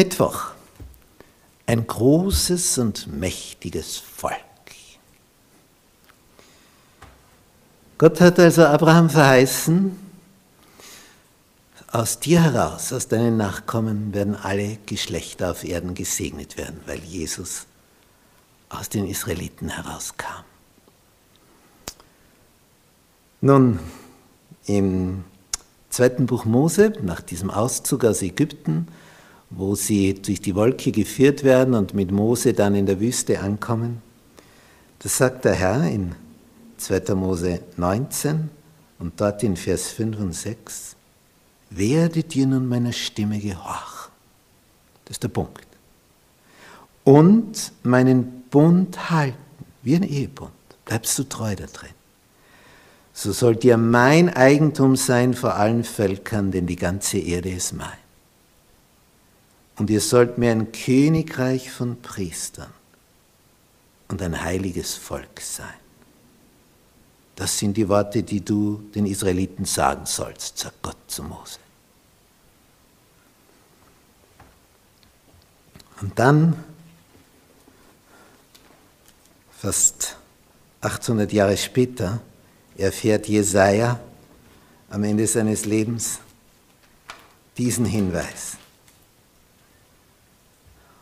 Mittwoch. 0.00 0.52
Ein 1.66 1.86
großes 1.86 2.78
und 2.78 3.06
mächtiges 3.06 3.98
Volk. 3.98 4.34
Gott 7.98 8.18
hat 8.22 8.38
also 8.38 8.64
Abraham 8.64 9.10
verheißen, 9.10 9.94
aus 11.92 12.20
dir 12.20 12.42
heraus, 12.42 12.92
aus 12.92 13.08
deinen 13.08 13.36
Nachkommen 13.36 14.14
werden 14.14 14.36
alle 14.36 14.78
Geschlechter 14.86 15.50
auf 15.50 15.64
Erden 15.64 15.94
gesegnet 15.94 16.56
werden, 16.56 16.80
weil 16.86 17.00
Jesus 17.00 17.66
aus 18.68 18.88
den 18.88 19.06
Israeliten 19.06 19.68
herauskam. 19.68 20.44
Nun, 23.40 23.80
im 24.66 25.24
zweiten 25.88 26.26
Buch 26.26 26.44
Mose, 26.44 26.92
nach 27.02 27.20
diesem 27.20 27.50
Auszug 27.50 28.04
aus 28.04 28.22
Ägypten, 28.22 28.86
wo 29.48 29.74
sie 29.74 30.14
durch 30.14 30.40
die 30.40 30.54
Wolke 30.54 30.92
geführt 30.92 31.42
werden 31.42 31.74
und 31.74 31.94
mit 31.94 32.12
Mose 32.12 32.54
dann 32.54 32.76
in 32.76 32.86
der 32.86 33.00
Wüste 33.00 33.40
ankommen. 33.40 34.00
Das 35.00 35.16
sagt 35.16 35.44
der 35.44 35.54
Herr 35.54 35.82
in 35.84 36.14
2. 36.76 37.14
Mose 37.14 37.60
19 37.76 38.48
und 39.00 39.20
dort 39.20 39.42
in 39.42 39.56
Vers 39.56 39.88
5 39.88 40.18
und 40.20 40.32
6. 40.34 40.96
Werdet 41.70 42.34
ihr 42.36 42.46
nun 42.46 42.68
meiner 42.68 42.92
Stimme 42.92 43.38
gehorchen. 43.38 44.10
Das 45.04 45.16
ist 45.16 45.22
der 45.22 45.28
Punkt. 45.28 45.66
Und 47.04 47.72
meinen 47.82 48.42
Bund 48.50 49.10
halten, 49.10 49.38
wie 49.82 49.96
ein 49.96 50.02
Ehebund. 50.02 50.50
Bleibst 50.84 51.18
du 51.18 51.24
treu 51.24 51.54
da 51.54 51.66
drin. 51.66 51.90
So 53.12 53.32
sollt 53.32 53.64
ihr 53.64 53.76
mein 53.76 54.28
Eigentum 54.28 54.96
sein 54.96 55.34
vor 55.34 55.54
allen 55.54 55.84
Völkern, 55.84 56.50
denn 56.50 56.66
die 56.66 56.76
ganze 56.76 57.18
Erde 57.18 57.50
ist 57.50 57.72
mein 57.72 58.00
und 59.80 59.88
ihr 59.88 60.02
sollt 60.02 60.36
mir 60.36 60.50
ein 60.50 60.72
Königreich 60.72 61.70
von 61.70 62.02
Priestern 62.02 62.70
und 64.08 64.20
ein 64.20 64.44
heiliges 64.44 64.94
Volk 64.94 65.40
sein. 65.40 65.72
Das 67.40 67.56
sind 67.56 67.74
die 67.78 67.88
Worte, 67.88 68.22
die 68.22 68.44
du 68.44 68.82
den 68.94 69.06
Israeliten 69.06 69.64
sagen 69.64 70.04
sollst, 70.04 70.58
sagt 70.58 70.82
Gott 70.82 70.98
zu 71.06 71.22
Mose. 71.22 71.58
Und 76.02 76.18
dann, 76.18 76.62
fast 79.58 80.18
800 80.82 81.32
Jahre 81.32 81.56
später, 81.56 82.20
erfährt 82.76 83.26
Jesaja 83.26 83.98
am 84.90 85.02
Ende 85.02 85.26
seines 85.26 85.64
Lebens 85.64 86.18
diesen 87.56 87.86
Hinweis. 87.86 88.58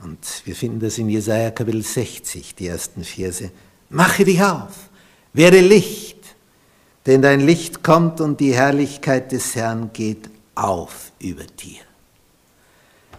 Und 0.00 0.18
wir 0.44 0.56
finden 0.56 0.80
das 0.80 0.98
in 0.98 1.08
Jesaja 1.08 1.52
Kapitel 1.52 1.84
60, 1.84 2.56
die 2.56 2.66
ersten 2.66 3.04
Verse. 3.04 3.52
Mache 3.88 4.24
dich 4.24 4.42
auf, 4.42 4.90
werde 5.32 5.60
Licht, 5.60 6.13
denn 7.06 7.22
dein 7.22 7.40
Licht 7.40 7.82
kommt 7.82 8.20
und 8.20 8.40
die 8.40 8.54
Herrlichkeit 8.54 9.32
des 9.32 9.54
Herrn 9.54 9.92
geht 9.92 10.30
auf 10.54 11.12
über 11.18 11.44
dir. 11.44 11.82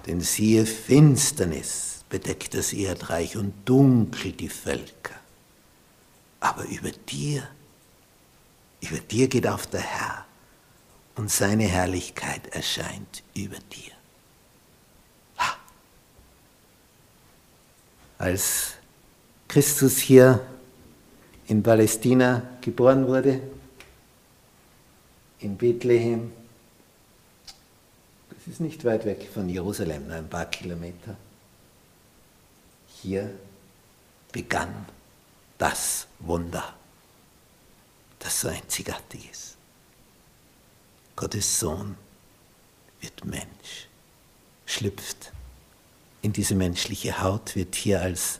Denn 0.07 0.21
siehe, 0.21 0.65
Finsternis 0.65 2.03
bedeckt 2.09 2.53
das 2.53 2.73
Erdreich 2.73 3.37
und 3.37 3.53
dunkel 3.65 4.31
die 4.31 4.49
Völker. 4.49 5.15
Aber 6.39 6.63
über 6.65 6.91
dir, 6.91 7.47
über 8.81 8.99
dir 8.99 9.27
geht 9.27 9.47
auf 9.47 9.67
der 9.67 9.81
Herr 9.81 10.25
und 11.15 11.31
seine 11.31 11.63
Herrlichkeit 11.63 12.47
erscheint 12.53 13.23
über 13.33 13.57
dir. 13.73 13.95
als 18.17 18.73
Christus 19.47 19.97
hier 19.97 20.39
in 21.47 21.61
Palästina 21.61 22.41
geboren 22.61 23.07
wurde, 23.07 23.39
in 25.39 25.57
Bethlehem. 25.57 26.31
Das 28.29 28.47
ist 28.47 28.59
nicht 28.59 28.85
weit 28.85 29.05
weg 29.05 29.27
von 29.33 29.49
Jerusalem, 29.49 30.07
nur 30.07 30.17
ein 30.17 30.29
paar 30.29 30.45
Kilometer. 30.45 31.15
Hier 33.01 33.33
begann 34.31 34.85
das 35.57 36.07
Wunder, 36.19 36.73
das 38.19 38.41
so 38.41 38.47
einzigartig 38.47 39.29
ist. 39.31 39.57
Gottes 41.15 41.59
Sohn 41.59 41.95
wird 42.99 43.23
Mensch, 43.25 43.87
schlüpft 44.65 45.31
in 46.21 46.33
diese 46.33 46.55
menschliche 46.55 47.21
Haut, 47.21 47.55
wird 47.55 47.75
hier 47.75 48.01
als 48.01 48.39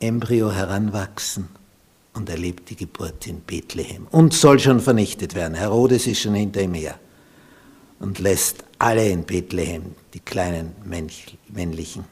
Embryo 0.00 0.50
heranwachsen 0.50 1.59
und 2.14 2.28
erlebt 2.28 2.70
die 2.70 2.76
Geburt 2.76 3.26
in 3.26 3.40
Bethlehem 3.40 4.06
und 4.10 4.34
soll 4.34 4.58
schon 4.58 4.80
vernichtet 4.80 5.34
werden. 5.34 5.54
Herodes 5.54 6.06
ist 6.06 6.20
schon 6.20 6.34
hinter 6.34 6.60
ihm 6.62 6.74
her 6.74 6.98
und 7.98 8.18
lässt 8.18 8.64
alle 8.78 9.08
in 9.08 9.24
Bethlehem, 9.24 9.94
die 10.14 10.20
kleinen 10.20 10.74
männlichen, 11.48 12.04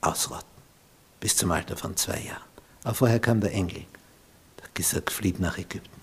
ausrotten, 0.00 0.48
bis 1.18 1.36
zum 1.36 1.50
Alter 1.50 1.76
von 1.76 1.96
zwei 1.96 2.20
Jahren. 2.20 2.48
Aber 2.84 2.94
vorher 2.94 3.20
kam 3.20 3.40
der 3.40 3.52
Engel, 3.52 3.84
der 4.56 4.64
hat 4.64 4.74
gesagt, 4.74 5.10
flieht 5.10 5.38
nach 5.38 5.58
Ägypten. 5.58 6.00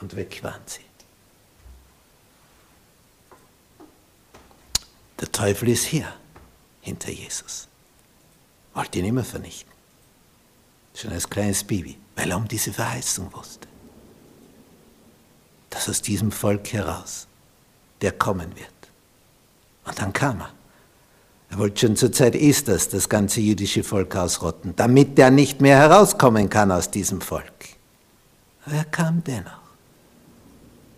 Und 0.00 0.16
weg 0.16 0.42
waren 0.42 0.62
sie. 0.66 0.80
Der 5.20 5.30
Teufel 5.30 5.68
ist 5.68 5.84
hier, 5.84 6.10
hinter 6.80 7.10
Jesus. 7.10 7.68
Wollte 8.72 8.98
ihn 8.98 9.04
immer 9.04 9.24
vernichten. 9.24 9.70
Schon 11.00 11.12
als 11.12 11.28
kleines 11.28 11.64
Baby, 11.64 11.98
weil 12.16 12.30
er 12.30 12.36
um 12.36 12.46
diese 12.46 12.72
Verheißung 12.72 13.32
wusste. 13.32 13.68
Dass 15.70 15.88
aus 15.88 16.02
diesem 16.02 16.32
Volk 16.32 16.72
heraus 16.72 17.26
der 18.00 18.12
kommen 18.12 18.56
wird. 18.56 18.68
Und 19.84 19.98
dann 19.98 20.12
kam 20.12 20.40
er. 20.40 20.50
Er 21.50 21.58
wollte 21.58 21.80
schon 21.80 21.96
zur 21.96 22.12
Zeit 22.12 22.34
Esthers 22.34 22.88
das 22.88 23.08
ganze 23.08 23.40
jüdische 23.40 23.84
Volk 23.84 24.16
ausrotten, 24.16 24.74
damit 24.76 25.18
der 25.18 25.30
nicht 25.30 25.60
mehr 25.60 25.76
herauskommen 25.76 26.48
kann 26.48 26.72
aus 26.72 26.90
diesem 26.90 27.20
Volk. 27.20 27.52
Aber 28.64 28.76
er 28.76 28.84
kam 28.84 29.22
dennoch. 29.24 29.60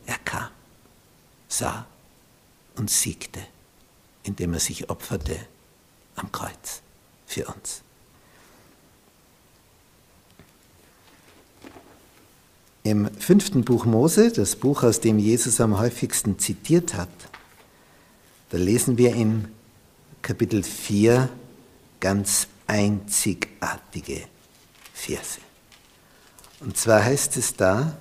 Er 0.07 0.19
kam, 0.25 0.49
sah 1.49 1.87
und 2.77 2.91
siegte 2.91 3.41
indem 4.23 4.55
er 4.55 4.61
sich 4.61 4.89
opferte 4.89 5.37
am 6.17 6.31
Kreuz 6.31 6.83
für 7.27 7.47
uns. 7.47 7.83
Im 12.85 13.15
fünften 13.15 13.65
Buch 13.65 13.85
Mose, 13.85 14.33
das 14.33 14.57
Buch, 14.57 14.83
aus 14.83 15.01
dem 15.01 15.19
Jesus 15.19 15.61
am 15.61 15.79
häufigsten 15.79 16.39
zitiert 16.39 16.95
hat, 16.95 17.09
da 18.51 18.59
lesen 18.59 18.99
wir 18.99 19.15
in 19.15 19.49
Kapitel 20.21 20.63
4 20.63 21.29
ganz 22.01 22.49
einzigartige 22.67 24.23
Verse. 24.93 25.39
Und 26.61 26.77
zwar 26.77 27.05
heißt 27.05 27.37
es 27.37 27.55
da, 27.55 27.97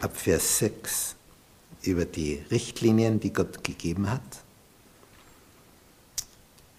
ab 0.00 0.16
Vers 0.16 0.58
6, 0.58 1.14
über 1.82 2.04
die 2.04 2.42
Richtlinien, 2.50 3.20
die 3.20 3.32
Gott 3.32 3.62
gegeben 3.62 4.10
hat. 4.10 4.43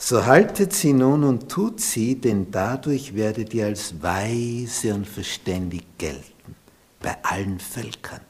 So 0.05 0.23
haltet 0.23 0.71
sie 0.71 0.93
nun 0.93 1.23
und 1.23 1.49
tut 1.49 1.81
sie, 1.81 2.13
denn 2.13 2.51
dadurch 2.51 3.15
werdet 3.15 3.55
ihr 3.55 3.65
als 3.65 4.03
weise 4.03 4.93
und 4.93 5.07
verständig 5.07 5.83
gelten 5.97 6.55
bei 6.99 7.17
allen 7.23 7.59
Völkern. 7.59 8.21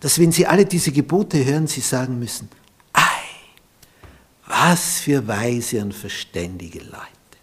Dass 0.00 0.18
wenn 0.18 0.30
sie 0.30 0.46
alle 0.46 0.66
diese 0.66 0.92
Gebote 0.92 1.42
hören, 1.42 1.66
sie 1.66 1.80
sagen 1.80 2.18
müssen, 2.18 2.50
ei, 2.92 3.00
was 4.46 5.00
für 5.00 5.26
weise 5.26 5.80
und 5.80 5.94
verständige 5.94 6.80
Leute 6.80 7.38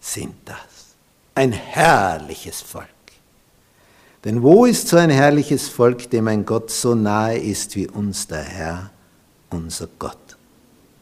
sind 0.00 0.34
das. 0.44 0.96
Ein 1.36 1.52
herrliches 1.52 2.60
Volk. 2.60 2.88
Denn 4.24 4.42
wo 4.42 4.64
ist 4.64 4.88
so 4.88 4.96
ein 4.96 5.10
herrliches 5.10 5.68
Volk, 5.68 6.10
dem 6.10 6.26
ein 6.26 6.44
Gott 6.44 6.72
so 6.72 6.96
nahe 6.96 7.38
ist 7.38 7.76
wie 7.76 7.86
uns 7.86 8.26
der 8.26 8.42
Herr, 8.42 8.90
unser 9.50 9.86
Gott, 10.00 10.36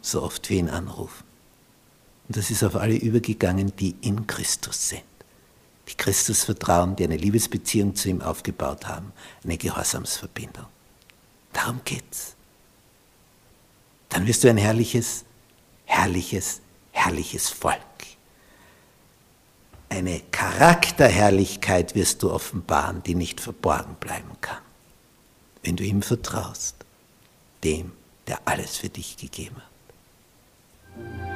so 0.03 0.23
oft 0.23 0.51
wir 0.51 0.59
ihn 0.59 0.69
anrufen. 0.69 1.30
Und 2.31 2.37
das 2.37 2.53
ist 2.53 2.63
auf 2.63 2.77
alle 2.77 2.95
übergegangen, 2.95 3.75
die 3.75 3.97
in 4.03 4.25
Christus 4.29 4.91
sind, 4.91 5.03
die 5.89 5.97
Christus 5.97 6.45
vertrauen, 6.45 6.95
die 6.95 7.03
eine 7.03 7.17
Liebesbeziehung 7.17 7.97
zu 7.97 8.09
ihm 8.09 8.23
aufgebaut 8.23 8.87
haben, 8.87 9.13
eine 9.43 9.59
Gehorsamsverbindung. 9.59 10.67
Darum 11.53 11.81
geht's. 11.85 12.37
Dann 14.11 14.29
wirst 14.29 14.45
du 14.45 14.49
ein 14.49 14.59
herrliches, 14.59 15.25
herrliches, 15.87 16.61
herrliches 16.93 17.49
Volk. 17.49 17.81
Eine 19.89 20.21
Charakterherrlichkeit 20.31 21.97
wirst 21.97 22.23
du 22.23 22.31
offenbaren, 22.31 23.03
die 23.03 23.17
nicht 23.17 23.41
verborgen 23.41 23.97
bleiben 23.99 24.37
kann, 24.41 24.63
wenn 25.65 25.75
du 25.75 25.83
ihm 25.83 26.01
vertraust, 26.01 26.77
dem, 27.65 27.91
der 28.29 28.39
alles 28.45 28.77
für 28.77 28.89
dich 28.89 29.17
gegeben 29.17 29.57
hat. 29.57 31.30